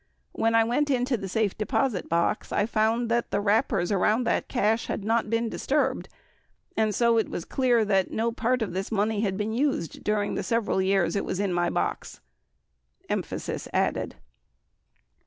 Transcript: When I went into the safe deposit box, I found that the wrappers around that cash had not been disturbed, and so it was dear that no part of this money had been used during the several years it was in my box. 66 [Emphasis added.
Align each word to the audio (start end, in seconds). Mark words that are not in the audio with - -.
When 0.31 0.55
I 0.55 0.63
went 0.63 0.89
into 0.89 1.15
the 1.15 1.29
safe 1.29 1.55
deposit 1.55 2.09
box, 2.09 2.51
I 2.51 2.65
found 2.65 3.07
that 3.11 3.29
the 3.29 3.39
wrappers 3.39 3.91
around 3.91 4.23
that 4.23 4.47
cash 4.47 4.87
had 4.87 5.03
not 5.05 5.29
been 5.29 5.47
disturbed, 5.47 6.09
and 6.75 6.95
so 6.95 7.19
it 7.19 7.29
was 7.29 7.45
dear 7.45 7.85
that 7.85 8.09
no 8.09 8.31
part 8.31 8.63
of 8.63 8.73
this 8.73 8.91
money 8.91 9.21
had 9.21 9.37
been 9.37 9.53
used 9.53 10.03
during 10.03 10.33
the 10.33 10.41
several 10.41 10.81
years 10.81 11.15
it 11.15 11.23
was 11.23 11.39
in 11.39 11.53
my 11.53 11.69
box. 11.69 12.19
66 13.03 13.05
[Emphasis 13.09 13.67
added. 13.73 14.15